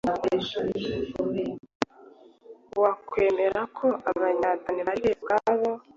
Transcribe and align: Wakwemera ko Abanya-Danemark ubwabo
Wakwemera 2.81 3.61
ko 3.77 3.87
Abanya-Danemark 4.09 5.03
ubwabo 5.15 5.69